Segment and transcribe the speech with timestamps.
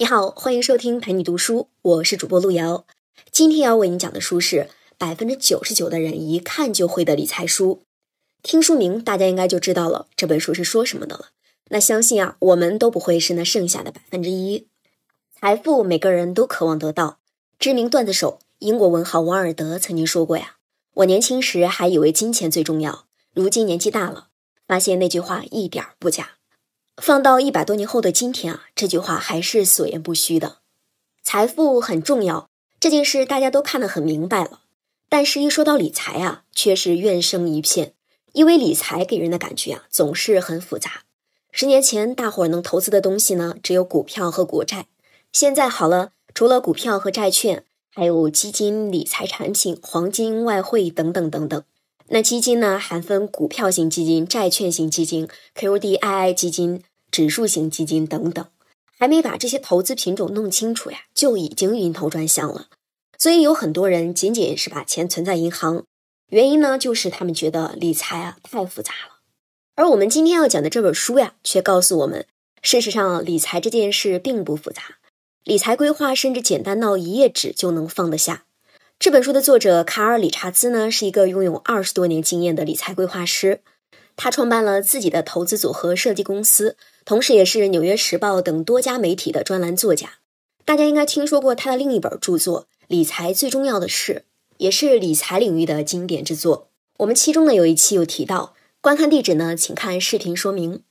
[0.00, 2.86] 你好，欢迎收听陪你读书，我是主播路遥。
[3.32, 7.82] 今天要为你讲的书是百分之九十九的人一看就会的理财书。
[8.40, 11.30] 听书名，大家应该就知道了这本书是说什么的了。
[11.70, 14.68] 那相信啊，我们都不会是那剩下的百分之一。
[15.34, 17.18] 财富每个人都渴望得到。
[17.58, 20.58] 知名段子手、英国文豪王尔德曾经说过呀
[20.94, 24.28] ：“我年轻时还以为金钱最重要，如今年纪大了，
[24.68, 26.34] 发现那句话一点不假。”
[27.00, 30.58] 放到一百多年后的今天啊，这句话还是所言不虚的。
[31.22, 32.48] 财富很重要，
[32.80, 34.60] 这件事大家都看得很明白了。
[35.08, 37.94] 但是，一说到理财啊，却是怨声一片。
[38.32, 41.04] 因为理财给人的感觉啊，总是很复杂。
[41.50, 44.86] 十年前，大伙儿能投资的东西呢，只有股票和国债。
[45.32, 51.62] 现在好了，除了股票和债券，还有基金、理财产品、黄金、外汇等等等等。
[52.08, 56.82] 那基金呢，还分股票型基金、债券型基金、QDII 基金。
[57.10, 58.46] 指数型基金等等，
[58.98, 62.66] 还没把这些投资品种弄清楚呀，就已经晕头转向了。
[63.18, 65.84] 所以有很多人仅仅是把钱存在银行，
[66.30, 69.18] 原因呢，就是他们觉得理财啊太复杂了。
[69.74, 72.26] 而我们今天要讲的这本书呀，却告诉我们，
[72.62, 74.82] 事实上理财这件事并不复杂，
[75.44, 78.44] 理财规划甚至简单到一页纸就能放得下。
[78.98, 83.60] 这本书的作者卡尔·理查兹呢，是一个拥有二十多年经验的理财规划师。
[84.18, 90.14] 他创办了自己的投资组合设计公司，同时也是《纽约时报》等多家媒体的专栏作家。
[90.64, 94.24] 大家应该听说过他的另一本著作《理财最重要的事》，
[94.56, 96.68] 也是理财领域的经典之作。
[96.98, 100.82] 我们其中呢有一期有提到，观看地址呢，请看视频说明。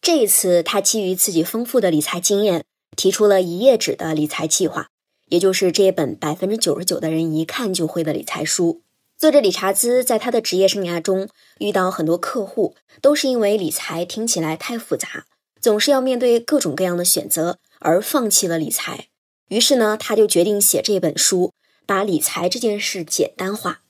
[0.00, 2.64] 这一次，他基于自己丰富的理财经验，
[2.96, 4.90] 提出了一页纸的理财计划，
[5.28, 8.82] 也就是这一本百分之九十九的人一看就会的理财书。
[9.18, 15.24] 作者理查兹在他的职业生涯中遇到很多客户，都是因为理财听起来太复杂，
[15.58, 19.08] 总是要面对各种各样的选择而放弃了理财。
[19.48, 21.54] 于是呢，他就决定写这本书，
[21.86, 23.80] 把理财这件事简单化。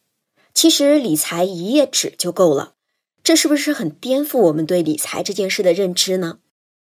[0.55, 2.75] 其实理财一页纸就够了，
[3.25, 6.39] 这是不是很颠覆我们对理财这件事的认知呢？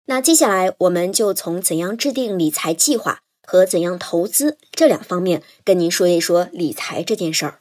[0.07, 7.61] 那接下来我们就从怎样制定理财计划和怎样投资这两方面跟您说一说理财这件事儿。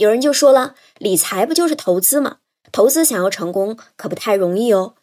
[0.00, 2.38] 有人就说了，理财不就是投资吗？
[2.72, 4.94] 投资想要成功可不太容易哦。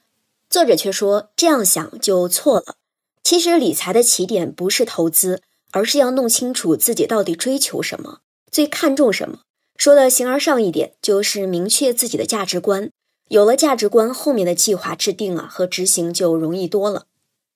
[0.50, 2.78] 作者却说这样想就错了。
[3.24, 9.42] 其实理财的起点不是投资，而是要弄清楚自己到底追求什么，最看重什么。
[9.78, 12.90] 说的形而上一点，就是明确自己的价值观。
[13.28, 17.06] 有了价值观，后面的计划制定啊和执行就容易多了。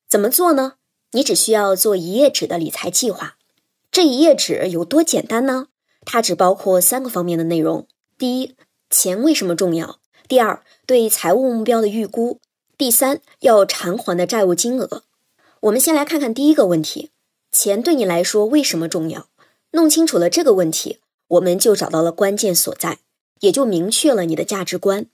[0.08, 0.74] 怎么做呢？
[1.14, 3.38] 你只需要做一页纸的理财计划。
[3.92, 5.66] 这一页纸有多简单呢？
[6.06, 8.56] 它只包括三个方面的内容：第一，
[8.90, 12.40] 钱为什么重要；第二，对财务目标的预估；
[12.78, 15.04] 第三，要偿还的债务金额。
[15.62, 17.12] 我们先来看看第一个问题：
[17.52, 19.28] 钱对你来说为什么重要？
[19.72, 23.00] 弄清楚了这个问题，我们就找到了关键所在，
[23.40, 25.06] 也就明确了你的价值观。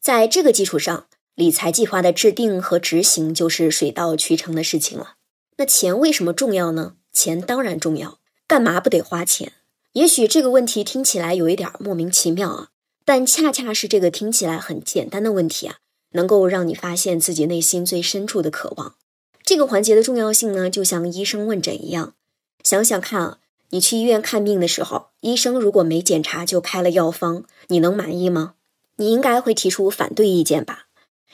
[0.00, 5.16] 在这个基础上，理财计划的制定和执行就是水到渠成的事情了。
[5.58, 6.96] 那钱为什么重要呢？
[7.12, 9.52] 钱当然重要，干嘛不得花钱？
[9.92, 12.68] 也许这个问题听起来有一点莫名其妙啊，
[13.04, 15.78] 但恰恰是这个听起来很简单的问题啊，
[16.12, 18.94] 能够让你发现自己内心最深处的渴望。
[19.42, 22.14] 这个环节的重要性呢，就像医生问诊一样。
[22.62, 23.38] 想想看啊，
[23.70, 28.54] 你去医院看病的时候，医生如果没检查就开了药方，你能满意吗？
[28.96, 30.84] 你应该会提出反对意见吧？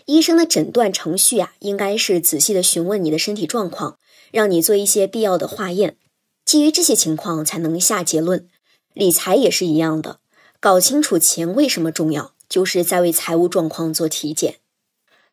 [0.06, 3.98] 医生的诊断程序啊，应该是仔细的询问你的身体状况，
[4.32, 5.98] 让你做一些必要的化验。
[6.46, 8.48] 基于这些情况才能下结论，
[8.94, 10.20] 理财也是一样的。
[10.60, 14.60] 搞清楚钱为什么重要，就是在为财务状况做体检。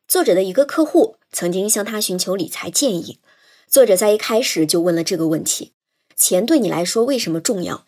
[0.07, 3.19] 作者的一个客户曾经向他寻求理财建议，
[3.67, 5.73] 作者在一开始就问了这个问题：
[6.15, 7.85] 钱对你来说为什么重要？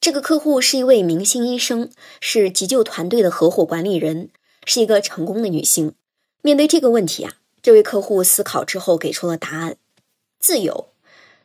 [0.00, 1.90] 这个客户是一位明星医生，
[2.20, 4.30] 是急救团队的合伙管理人，
[4.64, 5.94] 是一个成功的女性。
[6.42, 9.76] 面对这个问题啊，这位客户思考之后给出了答案：
[10.38, 10.90] 自由。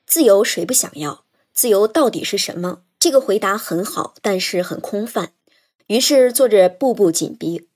[0.05, 1.22] 自由谁不想要？
[1.53, 2.81] 自由到底是什么？
[2.99, 5.33] 这个回答很好，但是很空泛。
[5.87, 7.67] 于是作者步步紧逼：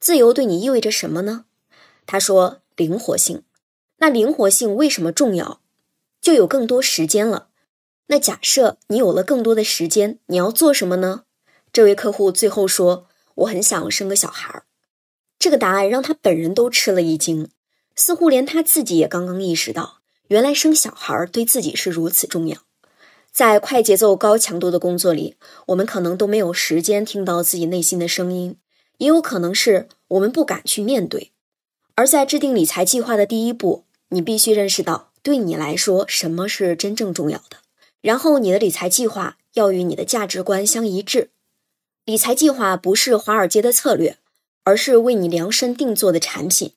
[0.00, 1.44] 自由对你意味着什么呢？
[2.06, 3.42] 他说：灵活性。
[3.98, 5.60] 那灵活性为什么重要？
[6.20, 7.48] 就有更多时间了。
[8.06, 11.24] 那假设你有了更多的时间，你要做什么呢？
[11.72, 14.62] 这位客户最后说：我很想生个小孩。
[15.38, 17.50] 这个答案让他本人都吃了一惊，
[17.94, 19.98] 似乎连他自己也刚刚意识到。
[20.28, 22.58] 原来生小孩对自己是如此重要，
[23.36, 25.36] 在快节奏、高强度的工作里，
[25.66, 28.56] 我们可能都没有时间听到自己内心的声音，
[28.96, 31.32] 也有可能是我们不敢去面对。
[31.96, 37.58] 而在制定理财计划的第一步，你必须认识到对你来说什么是真正重要的，
[38.00, 41.28] 然后你的理财计划要与你的价值观相一致。
[42.06, 44.16] 理财计划不是华尔街的策略，
[44.64, 46.72] 而是为你量身定做的产品。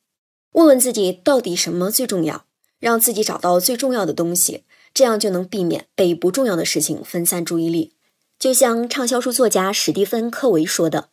[0.51, 2.43] 问问自己到底什么最重要，
[2.79, 7.93] 让自己找到最重要的东西，这样就能避免被不重要的事情分散注意力。
[8.37, 11.09] 就像畅销书作家史蒂芬·科维说的：“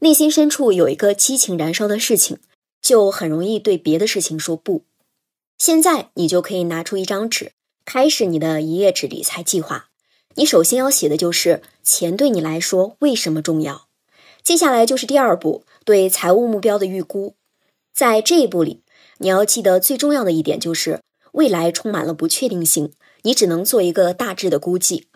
[0.00, 2.38] 内心深处有一个激情燃烧的事情，
[2.82, 4.82] 就很容易对别的事情说不。”
[5.56, 7.52] 现在你就可以拿出一张纸，
[7.84, 9.90] 开始你的一页纸理财计划。
[10.34, 13.86] 你首先要写的就是钱对你来说为什么重要。
[14.42, 17.36] 接下来就是第二步，对财务目标的预估。
[17.94, 18.82] 在这一步里，
[19.18, 21.00] 你要记得最重要的一点就是
[21.32, 22.92] 未来充满了不确定性，
[23.24, 25.08] 你只能做一个大致的估计。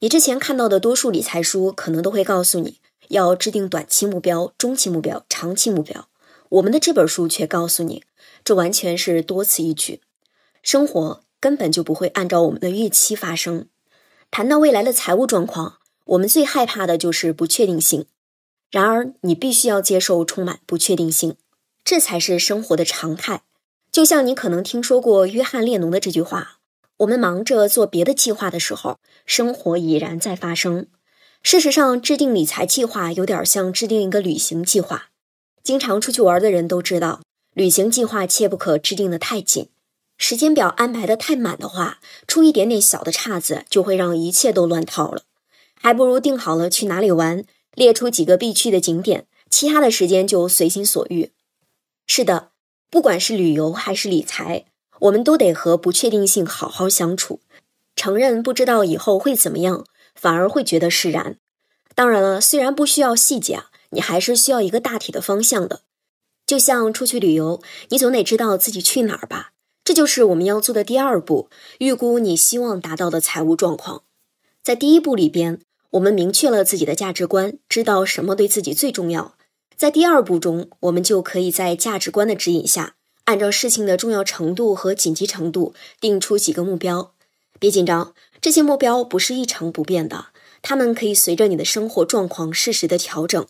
[0.00, 6.08] 你之前看到的多数理财书可能都会告诉你要制定短期目标、中期目标、长期目标，
[6.48, 8.02] 我们的这本书却告诉你。
[8.44, 10.00] 这完全是多此一举，
[10.62, 13.68] 生活根本就不会按照我们的预期发生。
[14.30, 18.06] 谈到未来的财务状况，我们最害怕的就是不确定性。
[18.70, 21.36] 然而，你必须要接受充满不确定性，
[21.84, 23.42] 这才是生活的常态。
[23.92, 26.60] 就像你可能听说过约翰列侬的这句话
[27.02, 30.86] ：“我们忙着做别的计划的时候，生活已然在发生。”
[31.42, 35.08] 事实上，制定理财计划有点像制定一个旅行计划。
[35.64, 37.20] 经常出去玩的人都知道。
[37.54, 39.68] 旅行计划切不可制定的太紧，
[40.16, 45.24] 时间表安排的太满的话，出一点点小的岔子就会让一切都乱套了。
[45.74, 47.44] 还不如定好了去哪里玩，
[47.74, 51.32] 列出几个必去的景点，其他的时间就随心所欲。
[52.06, 52.52] 是的，
[52.88, 54.64] 不管是旅游还是理财，
[55.02, 57.40] 我们都得和不确定性好好相处。
[57.96, 59.84] 承认不知道以后会怎么样，
[60.14, 61.36] 反而会觉得释然。
[61.94, 65.82] 当然了，虽然不需要细节啊，你还是需要一个大体的方向的。
[66.46, 69.52] 就像出去旅游，你总得知道自己去哪儿吧？
[69.84, 71.48] 这就是我们要做的第二步，
[71.78, 74.04] 预估你希望达到的财务状况。
[74.62, 75.60] 在第一步里边，
[75.90, 79.34] 我们明确了自己的价值观，知道什么对自己最重要。
[79.76, 87.14] 在第二步中，我们就可以在价值观的指引下，按照事情的重要程度和紧急程度，定出几个目标。
[87.58, 90.26] 别紧张，这些目标不是一成不变的，
[90.62, 93.46] 它们可以随着你的生活状况适时的调整。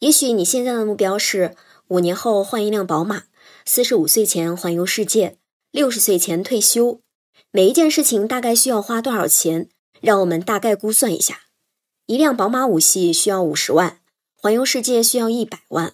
[0.00, 1.56] 也许你现在的目标是。
[1.88, 3.24] 五年后换一辆宝马，
[3.66, 5.36] 四十五岁前环游世界，
[5.70, 7.00] 六十岁前退休。
[7.50, 9.68] 每一件事情大概需要花多少钱？
[10.00, 11.40] 让我们大概估算一下：
[12.06, 14.00] 一辆宝马五系需要五十万，
[14.34, 15.92] 环游世界需要一百万。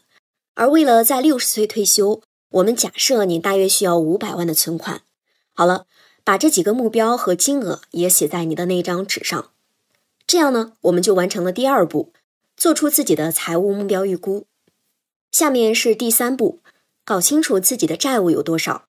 [0.54, 5.02] 而为了在六十岁退休，我们假设你大约需要五百万的存款。
[5.52, 5.86] 好了，
[6.24, 9.50] 把这几个目标和金额也写在你的那张纸上。
[10.26, 12.12] 这样呢，我们就完成了第二步，
[12.56, 14.46] 做出自己的财务目标预估。
[15.30, 16.60] 下面是第三步，
[17.04, 18.86] 搞清楚自己的债务有多少。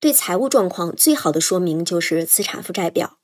[0.00, 3.18] 对财务状况最好的说明就是资产负债表。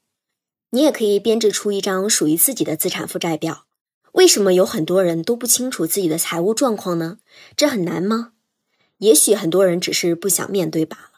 [0.70, 3.66] 你也可以编制出一张属于自己的资产负债表。
[4.12, 7.18] 为什么有很多人都不清楚自己的财务状况呢？
[7.56, 8.33] 这很难吗？
[9.04, 11.10] 也许很多人只是不想面对罢了。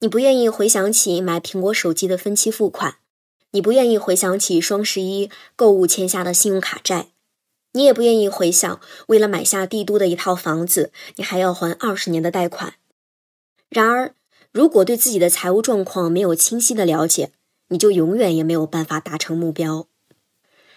[0.00, 2.96] 你不愿意回想起买苹果手机的分期付款，
[3.52, 7.08] 你不愿意回想起双十一购物欠下的信用卡债。
[7.72, 12.74] 你也不愿意回想，为了买下帝都的一套房子，你还要还二十年的贷款。
[13.70, 14.14] 然而，
[14.52, 17.32] 如果对自己的财务状况没有清晰的了解，
[17.68, 19.88] 你就永远也没有办法达成目标。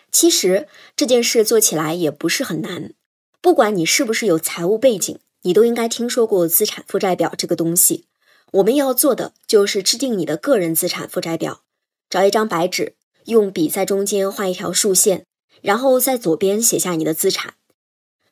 [0.09, 2.93] 其实这件事做起来也不是很难，
[3.41, 8.05] 不管你是不是有财务背景，你都应该听说过资产负债表这个东西。
[8.53, 11.61] 我们要做的就是制定你的个人资产负债表，
[12.09, 15.25] 找一张白纸，用笔在中间画一条竖线。
[15.61, 17.55] 然后在左边写下你的资产，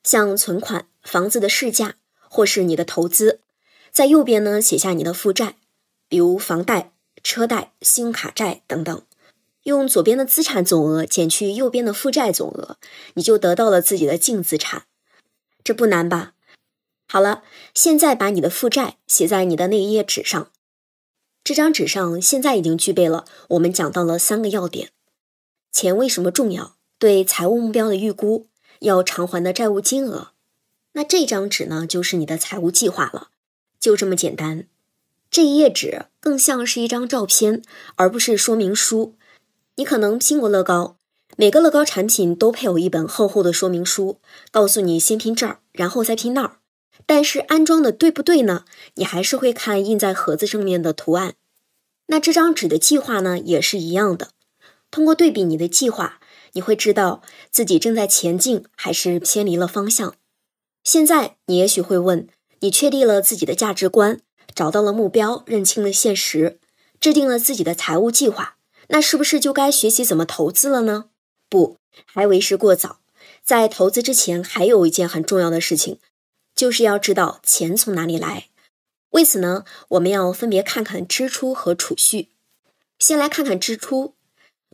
[0.01, 1.95] 像存款、房子的市价
[2.29, 3.39] 或是你的投资；
[3.91, 5.57] 在右边呢写下你的负债，
[6.07, 9.01] 比如房贷、车贷、信用卡债等等。
[9.63, 12.77] 用左边的资产总额减去右边的负债总额，
[13.15, 14.83] 你就得到了自己的净资产。
[15.65, 16.31] 这不难吧？
[17.09, 20.51] 好了，现在把你的负债写在你的那一页纸上。
[21.43, 24.89] 这张纸上现在已经具备了我们讲到了三个要点：
[25.71, 26.75] 钱为什么重要？
[26.99, 28.47] 对财务目标的预估，
[28.79, 30.31] 要偿还的债务金额，
[30.93, 33.29] 那这张纸呢，就是你的财务计划了，
[33.79, 34.67] 就这么简单。
[35.31, 37.61] 这一页纸更像是一张照片，
[37.95, 39.15] 而不是说明书。
[39.75, 40.97] 你可能拼过乐高，
[41.37, 44.19] 每个乐高产品都配有一本厚厚的说明书，
[44.51, 46.57] 告诉你先拼这儿，然后再拼那儿。
[47.05, 48.65] 但是安装的对不对呢？
[48.95, 51.35] 你还是会看印在盒子上面的图案。
[52.07, 54.29] 那这张纸的计划呢，也是一样的。
[54.89, 56.19] 通过对比你的计划。
[56.53, 60.15] 你会知道自己正在前进还是偏离了方向。
[60.83, 62.27] 现在你也许会问：
[62.61, 64.21] 你确立了自己的价值观，
[64.55, 66.57] 找到了目标，认清了现实，
[66.99, 68.55] 制定了自己的财务计划，
[68.87, 71.09] 那是不是就该学习怎么投资了呢？
[71.47, 73.01] 不，还为时过早。
[73.43, 75.99] 在投资之前，还有一件很重要的事情，
[76.57, 78.47] 就是要知道钱从哪里来。
[79.11, 82.29] 为此呢，我们要分别看看支出和储蓄。
[82.99, 84.15] 先来看看支出，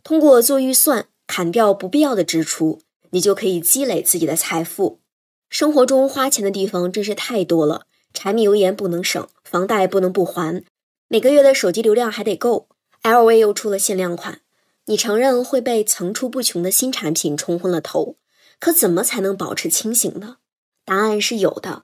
[0.02, 5.02] 通过做预算，砍掉不必要的支出，你就可以积累自己的财富。
[5.50, 10.64] 生活中花钱的地方真是太多了，柴米油盐不能省，房贷不能不还，
[11.10, 12.70] 每个月的手机流量还得够。
[13.04, 14.40] LV 又出了限量款，
[14.86, 18.16] 你承认会被层出不穷的新产品冲昏了头。
[18.60, 20.38] 可怎么才能保持清醒呢？
[20.86, 21.84] 答案是有的，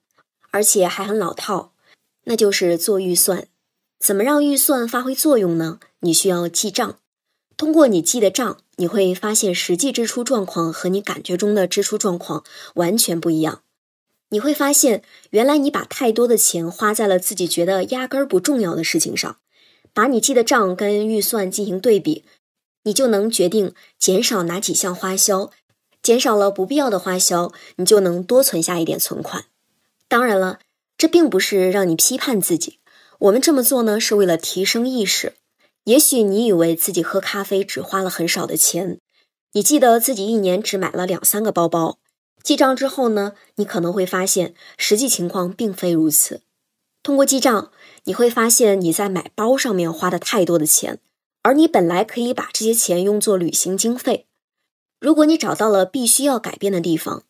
[0.52, 1.74] 而且还很老套，
[2.26, 3.48] 那就是做预算。
[4.00, 5.80] 怎么让预算发挥作用呢？
[6.00, 7.00] 你需要记账。
[7.58, 13.64] 通过你记的账，你会发现实际支出状况和你感觉中的支出状况完全不一样。
[14.30, 19.38] 你会发现，原来你把太多的钱花在了自己觉得压根儿不重要的事情上。
[19.92, 22.24] 把你记的账跟预算进行对比，
[22.84, 25.52] 你就能决定减少哪几项花销。
[26.02, 29.46] 减少了不必要的花销，你就能多存下一点存款。
[30.08, 30.60] 当然了，
[30.98, 32.80] 这并不是让你批判自己，
[33.20, 35.34] 我们这么做呢，是为了提升意识。
[35.86, 39.00] 也许你以为自己喝咖啡只花了很少的钱，
[39.54, 41.98] 你记得自己一年只买了两三个包包。
[42.44, 46.42] 记账之后呢，你可能会发现实际情况并非如此。
[47.04, 47.72] 通过记账，
[48.06, 51.00] 你会发现你在买包上面花的太多的钱，
[51.42, 54.28] 而你本来可以把这些钱用作旅行经费。
[55.00, 57.24] 如果你找到了必须要改变的地方，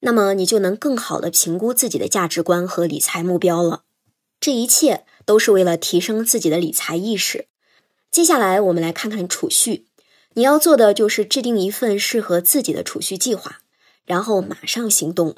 [0.00, 3.82] 那么你就能更好的评估自己的价值观和理财目标了。
[4.38, 7.46] 这一切都是为了提升自己的理财意识。
[8.10, 9.86] 接下来，我们来看看储蓄。
[10.34, 13.58] 你要做的就是制定一份适合自己的储蓄计划，
[14.04, 15.34] 然后马上行动。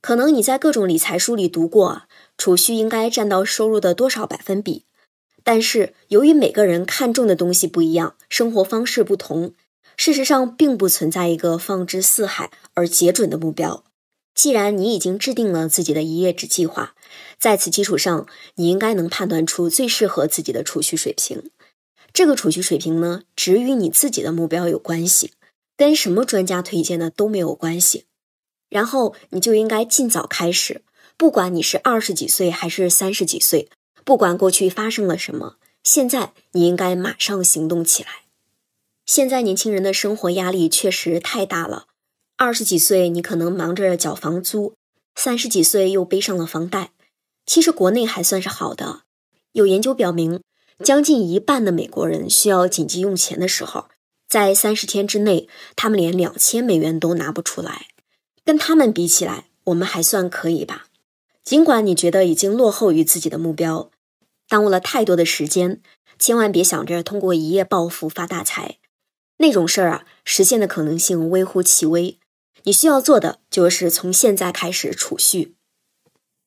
[0.00, 2.02] 可能你在各种理财书里读过，
[2.36, 4.84] 储蓄应该占到收入的多少百分比，
[5.42, 9.54] 但是由于每个人看重的东西不一样，生活方式不同。
[9.96, 13.84] 事实上，并不存在一个放之四海而皆准的目标。
[14.34, 16.94] 既然你已经制定了自己的一页纸计划，
[17.38, 21.50] 在此基础上，你应该能判断出最适合自己的储蓄水平。
[22.12, 25.32] 这个储蓄水平呢，只与你自己的目标有关系，
[25.76, 28.06] 跟什么专家推荐的都没有关系。
[28.68, 30.82] 然后你就应该尽早开始，
[31.16, 33.68] 不管你是二十几岁还是三十几岁，
[34.04, 38.23] 不管过去发生了什么，现在你应该马上行动起来。
[39.06, 41.86] 现在年轻人的生活压力确实太大了。
[42.36, 44.74] 二十几岁，你可能忙着缴房租；
[45.14, 46.90] 三十几岁又背上了房贷。
[47.46, 49.02] 其实国内还算是好的，
[49.52, 50.40] 有研究表明，
[50.82, 53.86] 将近一半的美国人需要紧急用钱的时候，
[54.26, 57.86] 在三十天之内，他们连两千美元都拿不出来。
[58.44, 60.86] 跟他们比起来，我们还算可以吧？
[61.44, 63.90] 尽管你觉得已经落后于自己的目标，
[64.48, 65.82] 耽误了太多的时间，
[66.18, 68.78] 千万别想着通过一夜暴富发大财。
[69.38, 72.18] 那种事儿啊，实现的可能性微乎其微。
[72.62, 75.54] 你需要做的就是从现在开始储蓄。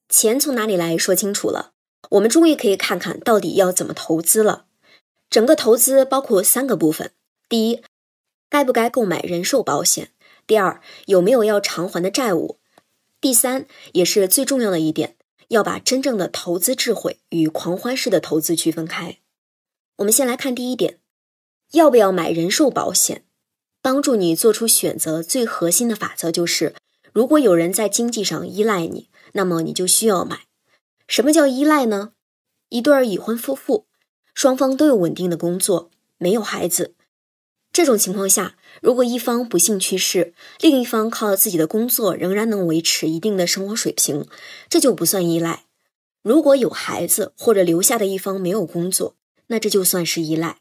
[0.09, 1.73] 钱从哪里来说清楚了，
[2.11, 4.65] 我们终于可以看看到底要怎么投资了。
[5.29, 7.11] 整个投资包括三个部分：
[7.49, 7.83] 第一，
[8.49, 10.07] 该不该购买人寿保险；
[10.47, 12.57] 第二，有没有要偿还的债务；
[13.19, 15.17] 第三，也是最重要的一点，
[15.49, 19.17] 要把真正的投资智慧与狂欢式的投资区分开。
[19.97, 20.99] 我们先来看第一点。
[21.71, 23.23] 要不要买人寿保险？
[23.81, 26.75] 帮助你做出选择最核心的法则就是：
[27.13, 30.41] 如果有人在经济上依赖你，那么你就需要买。
[31.07, 32.11] 什么叫依赖呢？
[32.69, 33.85] 一对已婚夫妇，
[34.33, 36.95] 双方都有稳定的工作，没有孩子。
[37.71, 44.27] 这种情况下，如果一方不幸去世，另一方靠自己的工作仍然能维持一定的生活水平，
[44.67, 45.65] 这就不算依赖。
[46.23, 49.15] 如果有孩子或者留下的一方没有工作，
[49.47, 50.57] 那这就算是依赖。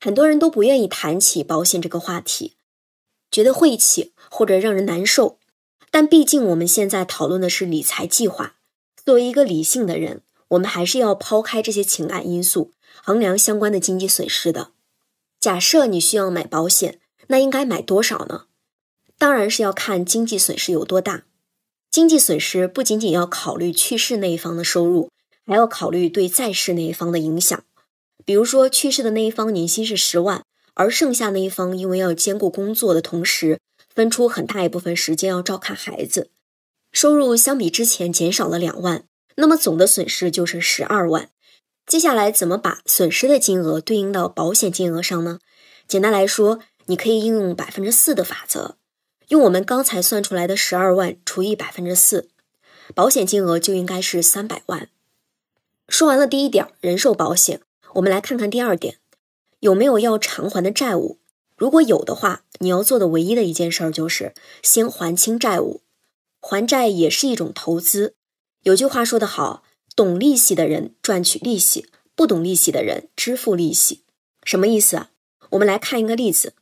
[0.00, 2.56] 很多人都不愿意谈起保险这个话题，
[3.30, 5.38] 觉得晦气或者让人难受。
[5.90, 8.56] 但毕竟我们现在讨论的是理财计划，
[9.04, 12.72] 作为一个理性的人，我们还是要抛开这些情感因素，
[13.02, 14.72] 衡量相关的经济损失的。
[15.40, 18.46] 假设你需要买保险，那应该买多少呢？
[19.16, 21.24] 当然是要看经济损失有多大。
[21.90, 25.10] 经济损失不仅仅要考虑去世那一方的收入，
[25.46, 27.62] 还要考虑对在世那一方的影响。
[28.24, 30.44] 比如说，去世的那一方年薪是十万，
[30.74, 33.60] 而剩下那一方因为要兼顾工作的同时，
[33.94, 36.30] 分出很大一部分时间要照看孩子，
[36.92, 39.04] 收入相比之前减少了两万，
[39.36, 41.30] 那么总的损失就是十二万。
[41.86, 45.38] 接下来怎么把损失的金额对应到保险金额上呢？
[45.86, 48.76] 简单来说，你可以应用百分之四的法则，
[49.28, 52.30] 用我们刚才算出来的十二万除以百分之四，
[52.94, 54.88] 保险金额就应该是三百万。
[55.88, 57.60] 说完了第一点，人寿保险。
[57.94, 58.96] 我们来看看第二点，
[59.60, 61.20] 有没有要偿还的债务？
[61.56, 65.82] 如果有的话，你要做的唯一的一件事儿就是先还清债务。
[66.40, 68.16] 还债也是一种投资。
[68.62, 69.62] 有句话说得好，
[69.94, 71.86] 懂利息的人赚取利息，
[72.16, 74.02] 不懂利息的人支付利息。
[74.42, 75.10] 什么意思啊？
[75.50, 76.54] 我们来看一个例子。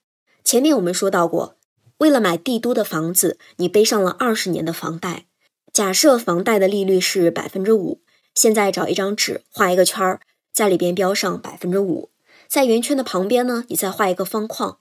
[0.45, 1.57] 前面我们说到过，
[1.99, 5.25] 为了买帝都的房子，你背上了二十年的房贷。
[5.73, 8.03] 假设房贷的利率是百分之五，
[8.35, 10.21] 现在找一张纸，画一个圈儿，
[10.53, 12.11] 在里边标上百分之五。
[12.47, 14.79] 在圆圈的旁边呢，你再画一个方框。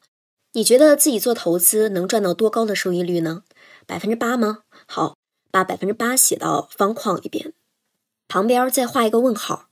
[0.54, 3.44] 你觉得自己做投资能赚到多高的收益率呢？
[3.86, 4.64] 百分之八吗？
[4.86, 5.16] 好，
[5.50, 7.54] 把百分之八写到方框里边，
[8.28, 9.70] 旁边再画一个问号。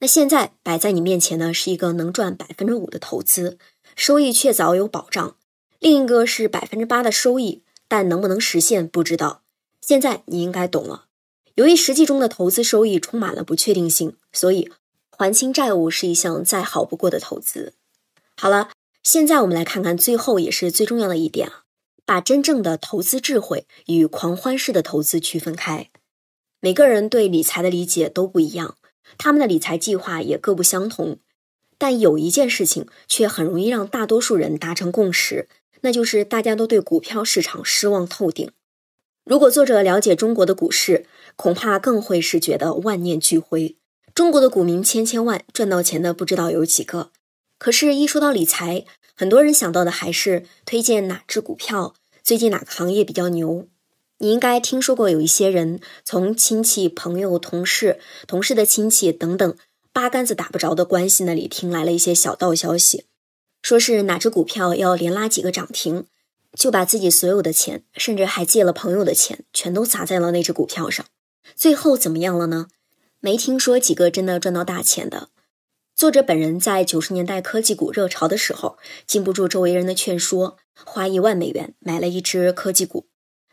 [0.00, 3.56] 那现在摆在你面前呢，是一个能赚百分之五的投资，
[3.96, 5.36] 收益确凿有保障；
[5.78, 9.40] 另一个是百分之八的收益，但能不能实现不知道。
[9.80, 11.06] 现在你应该懂了。
[11.54, 14.70] 由于实际中的投资收益充满了不确定性，所以。
[15.16, 17.74] 还清债务是一项再好不过的投资。
[18.36, 18.70] 好了，
[19.02, 21.62] 现在我们来看看最后也是最重要的一点啊，
[22.04, 25.90] 把真正的投资智慧与狂欢式的投资区分开。
[26.60, 28.76] 每个人对理财的理解都不一样，
[29.18, 31.18] 他们的理财计划也各不相同。
[31.76, 35.48] 但有一件事情却很容易让大多数人达成共识，
[35.82, 38.50] 那就是大家都对股票市场失望透顶。
[39.24, 41.06] 如果作者了解中国的股市，
[41.36, 43.76] 恐怕更会是觉得万念俱灰。
[44.14, 47.10] 中国的股民千千万，赚到钱的不知道有几个。
[47.58, 48.84] 可是，一说到理财，
[49.16, 53.66] 很多人想到的还是推荐哪只股票，最近哪个行业比较牛。
[54.18, 59.56] 你应该听说过，有一些人从亲戚、朋友、同事、同事的亲戚等等
[59.92, 63.06] 八竿子打不着的关系那里听来了一些小道消息，
[63.62, 66.06] 说是哪只股票要连拉几个涨停，
[66.56, 71.04] 就把自己所有的钱，甚至还借了朋友的钱，全都砸在了那只股票上。
[71.56, 72.68] 最后怎么样了呢？
[73.24, 75.30] 没听说几个真的赚到大钱的。
[75.96, 83.06] 作者本人在九十年代科技股热潮的时候，经不住周围人的劝说，花一万美元买了一只科技股，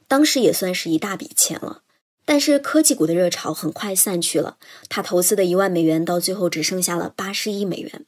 [0.09, 1.83] 当时也算是一大笔钱了。
[2.25, 4.57] 但是科技股的热潮很快散去了，
[4.89, 8.05] 他投资的一万美元到最后只剩下了八十亿美元。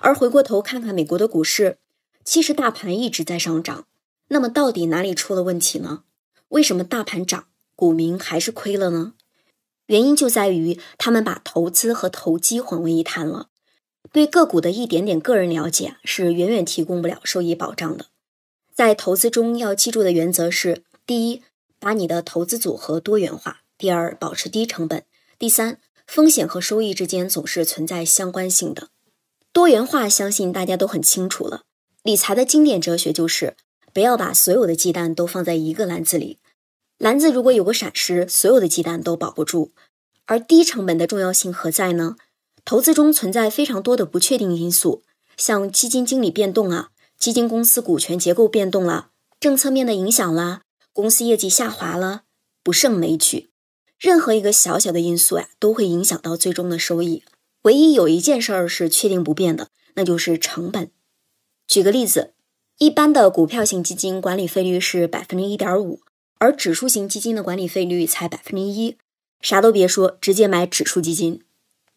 [0.00, 1.78] 而回过头看看美国的股市，
[2.24, 3.86] 其实大盘一直在上涨。
[4.30, 6.02] 那么到底哪里出了问题呢？
[6.48, 7.46] 为什么大盘涨，
[7.76, 9.12] 股民还是亏了呢？
[9.86, 13.48] 原因就在于他们把投资和投机混为一谈了，
[14.12, 18.06] 对个股的一点点个人了解是远远提供不了收益保障的。
[18.74, 21.42] 在投资中要记住的原则是：第一，
[21.78, 25.02] 把你的投资组合多元化；第二，保持低成本；
[25.38, 28.88] 第三，风险和收益之间总是存在相关性的。
[29.52, 31.62] 多元化，相信大家都很清楚了。
[32.02, 33.54] 理财的经典哲学就是
[33.92, 36.38] 不要把所有的鸡蛋都放在一个篮子里。
[37.04, 39.72] 篮子如果有个闪失，所有的鸡蛋都保不住。
[40.24, 42.16] 而低成本的重要性何在呢？
[42.64, 45.02] 投资中存在非常多的不确定因素，
[45.36, 46.88] 像基金经理变动啊，
[47.18, 50.62] 基金公司股权结构变动了，政策面的影响啦，
[50.94, 52.22] 公司业绩下滑了，
[52.62, 53.50] 不胜枚举。
[53.98, 57.22] 任何一个小小的因素呀，都会影响到最终的收益。
[57.64, 60.90] 唯一有一件事儿是确定不变的，那就是成本。
[61.68, 62.32] 举个例子，
[62.78, 66.00] 一般的股票型基金管理费率是百分之一点五。
[66.44, 68.98] 而指数型基金的管理费率才百分之一，
[69.40, 71.40] 啥都别说，直接买指数基金。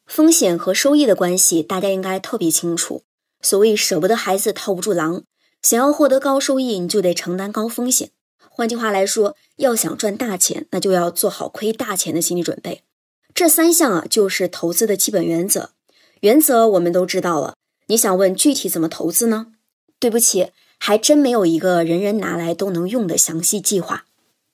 [0.05, 3.03] 风险和收益的关系，大家应该特别清楚。
[3.41, 5.23] 所谓舍不得孩子套不住狼，
[5.61, 8.11] 想要获得高收益，你就得承担高风险。
[8.37, 12.83] 换句话来说，要想赚大钱，那就要做好亏大钱的心理准备。
[13.33, 15.71] 这三项啊，就是投资的基本原则。
[16.21, 17.55] 原则我们都知道了，
[17.87, 19.47] 你想问具体怎么投资呢？
[19.99, 24.05] 对不起，还真没有一个人人拿来都能用的详细计划。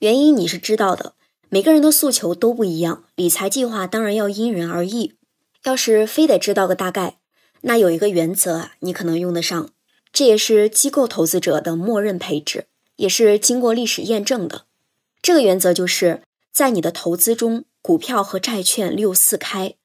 [0.04, 1.14] 原因你是知道的，
[1.48, 5.14] 每个人的诉求都不一样，理财计划当然要因人而异。
[5.64, 7.20] 要是非得知道个大概，
[7.62, 9.70] 那有一个原则啊，你可能用得上，
[10.12, 12.66] 这也是机构投资者的默认配置，
[12.98, 14.66] 也是经过历史验证的。
[15.22, 19.76] 这个原则就是在你的投资中，股票和债券六四开，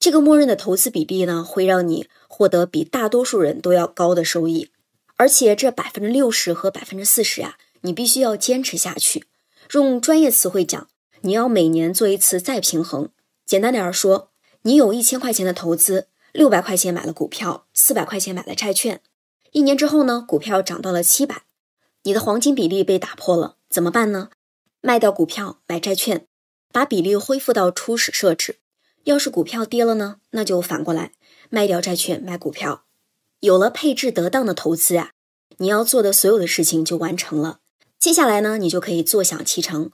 [0.00, 4.70] 这个默认的投资比例呢，会让你获得比大多数人都要高的收益。
[5.14, 9.26] 而且这百分之六十和百分之四十啊，你必须要坚持下去。
[9.72, 10.88] 用专业词汇讲，
[11.20, 13.10] 你要每年做一次再平衡。
[13.44, 14.30] 简单点儿说，
[14.62, 19.02] 你有一千块钱的投资，六百块钱买了股票，四百块钱买了债券。
[19.52, 21.42] 一年之后呢，股票涨到了七百，
[22.04, 24.30] 你的黄金比例被打破了，怎么办呢？
[24.80, 26.26] 卖掉股票买债券，
[26.72, 28.60] 把比例恢复到初始设置。
[29.04, 31.12] 要是股票跌了呢，那就反过来
[31.50, 32.84] 卖掉债券买股票。
[33.40, 35.12] 有了配置得当的投资啊，
[35.58, 37.60] 你要做的所有的事情就完成了。
[37.98, 39.90] 接下来呢，你就可以坐享其成。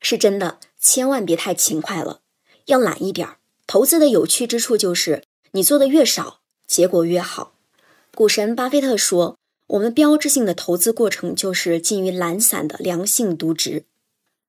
[0.00, 2.20] 是真的，千万别太勤快了，
[2.66, 3.38] 要懒一点儿。
[3.66, 7.54] 投资的有趣之处就是，你做的越少，结果越好。
[8.14, 9.36] 股神巴菲特说
[9.68, 13.84] ：“我们标志性的投资过程就是近于懒散的良性渎职。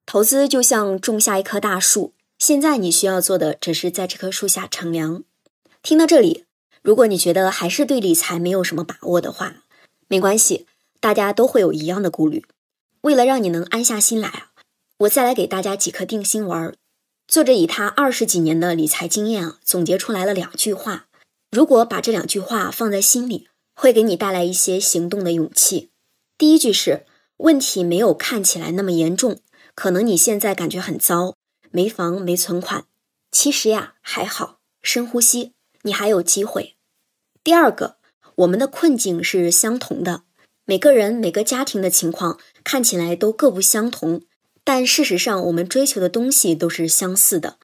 [0.06, 5.24] 投资就像种下一棵大树，现在你需要做的只是在这棵树下乘凉。”
[5.82, 6.46] 听到这里，
[6.82, 9.64] 如果你觉得还是对理财没有什么把握的话，
[10.08, 10.68] 没关系，
[11.00, 12.44] 大家都会有一样的顾虑。
[13.02, 14.52] 为了让你能安下心来啊，
[14.98, 16.74] 我再来给大家几颗定心丸。
[17.28, 21.08] 作者以他二十几年的理财经验啊，总结出来了两句话。
[21.50, 25.92] 如果把这两句话放在心里，会给你带来一些行动的勇气。
[26.38, 27.06] 第一句是：
[27.38, 29.40] 问题没有看起来那么严重，
[29.74, 31.36] 可能你现在感觉很糟，
[31.72, 32.86] 没房没存款，
[33.32, 34.60] 其实呀还好。
[34.82, 36.76] 深呼吸，你还有机会。
[37.44, 37.98] 第二个，
[38.36, 40.24] 我们的困境是相同的，
[40.70, 44.22] 每个人每个家庭的情况看起来都各不相同。
[44.64, 47.58] 但事实上，我们追求的东西都是相似的：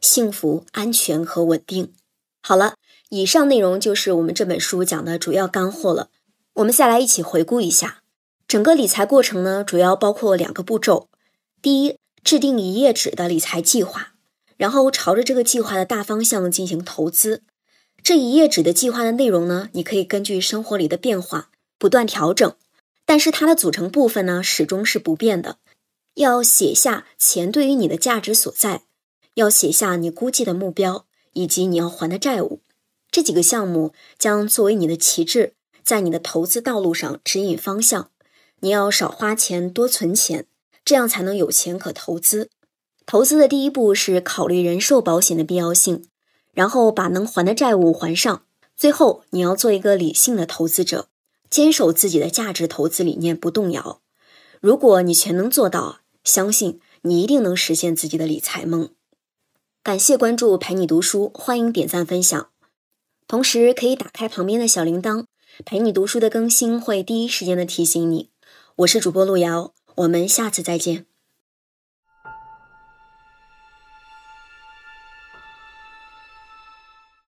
[0.00, 1.92] 幸福、安全和稳定。
[2.40, 2.74] 好了，
[3.08, 6.10] 以上内容就是我们这本书讲的主要干货了。
[6.52, 8.04] 我们再来一起回顾一下
[8.46, 11.08] 整个理财过程呢，主要包括两个步骤：
[11.60, 14.12] 第一，制定一页纸的理财计划，
[14.56, 17.42] 然后朝着这个计划的大方向进行投资。
[18.04, 21.48] 这一页纸的计划的内容呢，你可以根据生活里的变化
[21.82, 22.54] 不断调整，
[23.04, 25.58] 但是它的组成部分呢，始终是不变的。
[26.14, 28.84] 要写下钱对于你的价值所在，
[29.34, 32.60] 要写下你估计的目标以及你要还的债务，
[33.10, 38.10] 这几个项目将作为你的旗帜，在你的投资道路上指引方向。
[38.60, 40.46] 你要少花钱多存钱，
[40.84, 42.48] 这样才能有钱可投资。
[43.04, 46.04] 投资的第一步是考虑人寿保险的必要性，
[46.54, 48.44] 然后把能还的债务还上。
[48.76, 51.08] 最后，你要做一个理性的投资者，
[51.52, 54.00] 坚守自己的价值投资理念不动摇。
[54.62, 58.88] 如果你全能做到，相信你一定能实现自己的理财梦。
[59.82, 62.48] 感谢关注陪你读书，欢迎点赞分享，
[63.28, 65.26] 同时可以打开旁边的小铃铛，
[65.66, 68.30] 陪你读书的更新会第一时间的提醒你。
[68.76, 71.04] 我是主播路遥，我们下次再见。